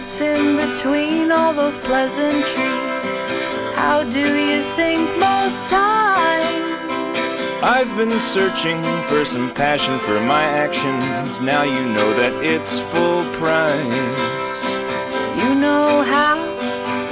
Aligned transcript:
What's 0.00 0.22
in 0.22 0.56
between 0.56 1.30
all 1.30 1.52
those 1.52 1.76
pleasantries? 1.76 3.28
How 3.76 4.02
do 4.02 4.18
you 4.18 4.62
think 4.62 5.02
most 5.18 5.66
times? 5.66 7.30
I've 7.62 7.94
been 7.98 8.18
searching 8.18 8.80
for 9.08 9.26
some 9.26 9.52
passion 9.52 9.98
for 9.98 10.18
my 10.22 10.42
actions. 10.42 11.42
Now 11.42 11.64
you 11.64 11.82
know 11.92 12.14
that 12.14 12.32
it's 12.42 12.80
full 12.80 13.24
price. 13.34 14.60
You 15.36 15.54
know 15.54 16.00
how, 16.00 16.48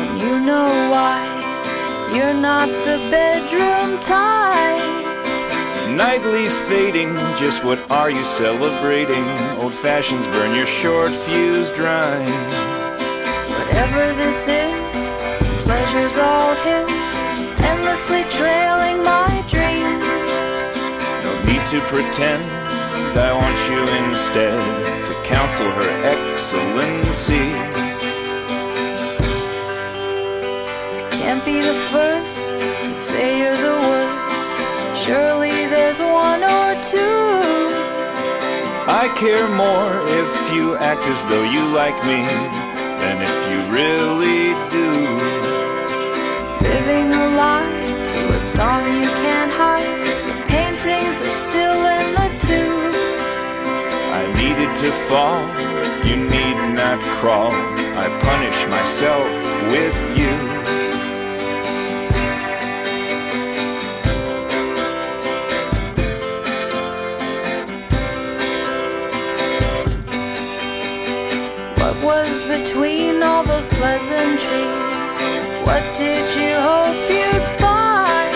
and 0.00 0.20
you 0.20 0.38
know 0.46 0.70
why. 0.88 1.26
You're 2.14 2.40
not 2.40 2.68
the 2.68 2.98
bedroom 3.10 3.98
type. 3.98 5.15
Nightly 5.96 6.46
fading, 6.68 7.14
just 7.38 7.64
what 7.64 7.78
are 7.90 8.10
you 8.10 8.22
celebrating? 8.22 9.24
Old 9.58 9.72
fashions 9.72 10.26
burn 10.26 10.54
your 10.54 10.66
short 10.66 11.10
fuse 11.10 11.70
dry. 11.70 12.18
Whatever 13.56 14.12
this 14.20 14.46
is, 14.46 14.92
pleasure's 15.64 16.18
all 16.18 16.54
his. 16.56 17.08
Endlessly 17.64 18.24
trailing 18.28 19.02
my 19.04 19.42
dreams. 19.48 20.04
No 21.24 21.32
need 21.48 21.64
to 21.72 21.80
pretend, 21.88 22.44
I 23.16 23.32
want 23.32 23.58
you 23.70 23.80
instead 24.04 24.60
to 25.06 25.14
counsel 25.24 25.70
her 25.70 25.90
excellency. 26.04 27.48
Can't 31.16 31.42
be 31.42 31.62
the 31.62 31.72
first 31.90 32.50
to 32.84 32.94
say 32.94 33.38
you're 33.38 33.56
the 33.56 33.78
worst. 33.88 34.45
I 38.88 39.08
care 39.16 39.48
more 39.48 39.90
if 40.22 40.54
you 40.54 40.76
act 40.76 41.02
as 41.06 41.26
though 41.26 41.42
you 41.42 41.62
like 41.74 41.98
me 42.06 42.22
than 43.02 43.18
if 43.18 43.36
you 43.50 43.58
really 43.74 44.54
do. 44.70 44.90
Living 46.62 47.12
a 47.12 47.26
lie 47.34 48.02
to 48.04 48.20
a 48.36 48.40
song 48.40 48.86
you 49.02 49.08
can't 49.26 49.50
hide. 49.50 49.90
Your 50.28 50.40
paintings 50.46 51.20
are 51.20 51.34
still 51.34 51.80
in 51.98 52.14
the 52.14 52.28
tube. 52.38 52.94
I 54.14 54.22
needed 54.38 54.72
to 54.76 54.90
fall, 55.10 55.42
you 56.06 56.16
need 56.16 56.56
not 56.78 57.00
crawl. 57.18 57.50
I 57.98 58.06
punish 58.22 58.70
myself 58.70 59.45
What 71.86 72.02
was 72.02 72.42
between 72.42 73.22
all 73.22 73.44
those 73.44 73.68
pleasantries? 73.68 75.14
What 75.64 75.84
did 75.94 76.26
you 76.34 76.56
hope 76.58 76.98
you'd 77.08 77.46
find? 77.62 78.34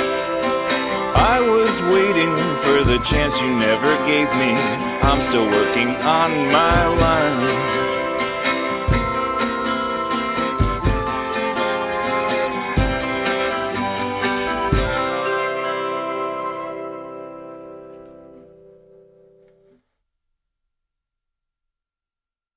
I 1.19 1.41
was 1.41 1.83
waiting 1.83 2.31
for 2.63 2.85
the 2.85 3.03
chance 3.03 3.43
you 3.43 3.51
never 3.51 3.93
gave 4.07 4.31
me. 4.39 4.55
I'm 5.03 5.21
still 5.21 5.47
working 5.51 5.89
on 5.89 6.31
my 6.53 6.87
line. 6.87 7.70